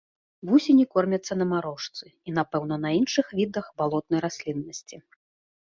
[0.51, 4.95] Вусені кормяцца на марошцы і, напэўна, на іншых відах балотнай расліннасці.